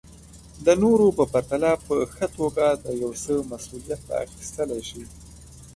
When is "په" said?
1.17-1.23, 1.85-1.95